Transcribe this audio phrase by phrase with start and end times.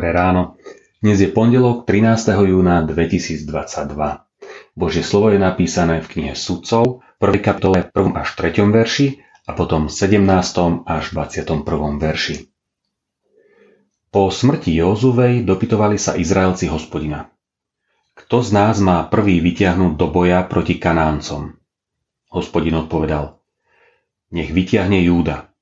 [0.00, 2.32] Dnes je pondelok 13.
[2.32, 3.44] júna 2022.
[4.72, 7.36] Božie slovo je napísané v knihe Sudcov, 1.
[7.44, 8.16] kapitole 1.
[8.16, 8.64] až 3.
[8.64, 10.24] verši a potom 17.
[10.88, 12.00] až 21.
[12.00, 12.48] verši.
[14.08, 17.28] Po smrti Jozuvej dopytovali sa Izraelci hospodina.
[18.16, 21.60] Kto z nás má prvý vytiahnuť do boja proti Kanáncom?
[22.32, 23.36] Hospodin odpovedal.
[24.32, 25.52] Nech vytiahne Júda.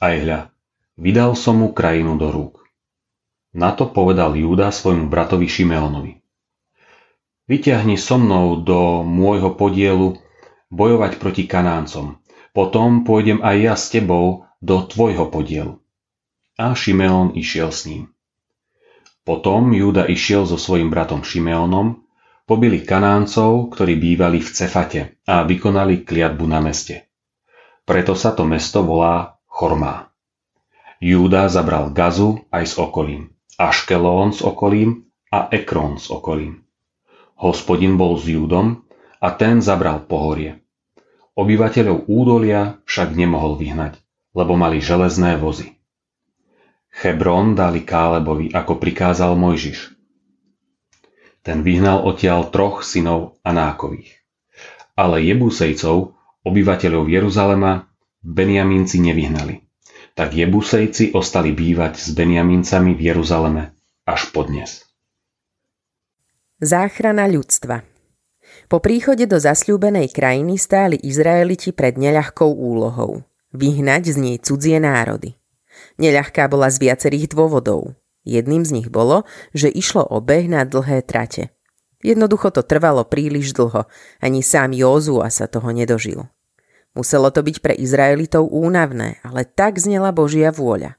[0.00, 0.48] Aj hľa,
[0.96, 2.65] vydal som mu krajinu do rúk.
[3.56, 6.20] Na to povedal Júda svojmu bratovi Šimeonovi.
[7.48, 10.20] Vyťahni so mnou do môjho podielu
[10.68, 12.20] bojovať proti Kanáncom.
[12.52, 15.80] Potom pôjdem aj ja s tebou do tvojho podielu.
[16.60, 18.12] A Šimeon išiel s ním.
[19.24, 22.04] Potom Júda išiel so svojim bratom Šimeonom,
[22.44, 27.08] pobili Kanáncov, ktorí bývali v Cefate a vykonali kliatbu na meste.
[27.88, 30.12] Preto sa to mesto volá Chormá.
[31.00, 33.35] Júda zabral Gazu aj s okolím.
[33.56, 36.60] Aškelón s okolím a Ekron s okolím.
[37.40, 38.84] Hospodin bol s Júdom
[39.16, 40.60] a ten zabral pohorie.
[41.36, 43.96] Obyvateľov údolia však nemohol vyhnať,
[44.36, 45.72] lebo mali železné vozy.
[46.92, 49.92] Chebron dali Kálebovi, ako prikázal Mojžiš.
[51.40, 54.20] Ten vyhnal odtiaľ troch synov Anákových.
[55.00, 56.12] Ale Jebusejcov,
[56.44, 57.88] obyvateľov Jeruzalema,
[58.20, 59.65] Beniamínci nevyhnali
[60.16, 63.76] tak Jebusejci ostali bývať s Beniamincami v Jeruzaleme
[64.08, 64.88] až podnes.
[66.56, 67.84] Záchrana ľudstva
[68.72, 73.20] Po príchode do zasľúbenej krajiny stáli Izraeliti pred neľahkou úlohou
[73.52, 75.36] vyhnať z nej cudzie národy.
[75.96, 77.96] Neľahká bola z viacerých dôvodov.
[78.26, 79.24] Jedným z nich bolo,
[79.56, 81.54] že išlo o beh na dlhé trate.
[82.04, 83.88] Jednoducho to trvalo príliš dlho,
[84.20, 86.28] ani sám Józua sa toho nedožil.
[86.96, 90.96] Muselo to byť pre Izraelitov únavné, ale tak znela Božia vôľa.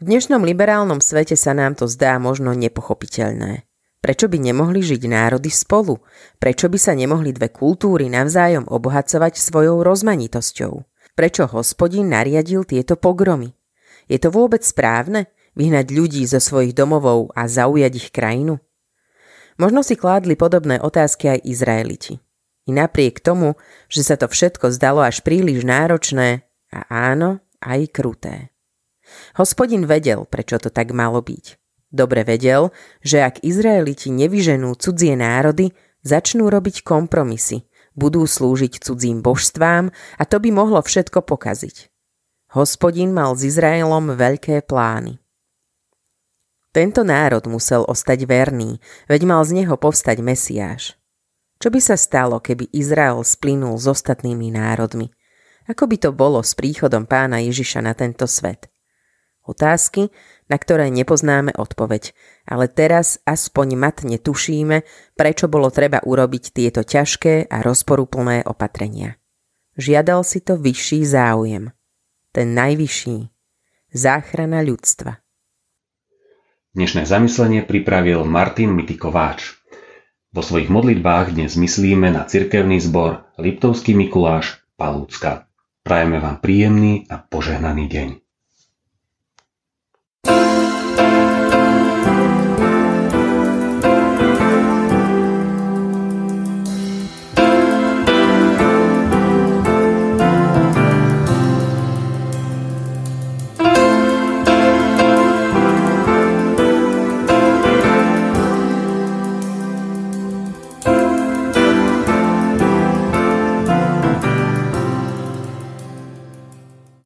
[0.00, 3.68] V dnešnom liberálnom svete sa nám to zdá možno nepochopiteľné.
[4.00, 6.00] Prečo by nemohli žiť národy spolu?
[6.40, 10.74] Prečo by sa nemohli dve kultúry navzájom obohacovať svojou rozmanitosťou?
[11.12, 13.52] Prečo hospodin nariadil tieto pogromy?
[14.08, 15.28] Je to vôbec správne?
[15.52, 18.58] Vyhnať ľudí zo svojich domovov a zaujať ich krajinu?
[19.60, 22.31] Možno si kládli podobné otázky aj Izraeliti.
[22.66, 23.58] I napriek tomu,
[23.90, 28.54] že sa to všetko zdalo až príliš náročné a áno, aj kruté.
[29.34, 31.58] Hospodin vedel, prečo to tak malo byť.
[31.92, 32.72] Dobre vedel,
[33.04, 40.40] že ak Izraeliti nevyženú cudzie národy, začnú robiť kompromisy, budú slúžiť cudzím božstvám a to
[40.40, 41.92] by mohlo všetko pokaziť.
[42.56, 45.20] Hospodin mal s Izraelom veľké plány.
[46.72, 50.96] Tento národ musel ostať verný, veď mal z neho povstať Mesiáš.
[51.62, 55.14] Čo by sa stalo, keby Izrael splynul s ostatnými národmi?
[55.70, 58.66] Ako by to bolo s príchodom pána Ježiša na tento svet?
[59.46, 60.10] Otázky,
[60.50, 62.18] na ktoré nepoznáme odpoveď,
[62.50, 64.82] ale teraz aspoň matne tušíme,
[65.14, 69.22] prečo bolo treba urobiť tieto ťažké a rozporuplné opatrenia.
[69.78, 71.70] Žiadal si to vyšší záujem.
[72.34, 73.30] Ten najvyšší.
[73.94, 75.22] Záchrana ľudstva.
[76.74, 79.61] Dnešné zamyslenie pripravil Martin Mitikováč.
[80.32, 85.44] Vo svojich modlitbách dnes myslíme na cirkevný zbor Liptovský Mikuláš Palúcka.
[85.84, 88.08] Prajeme vám príjemný a požehnaný deň.
[90.24, 90.71] thank you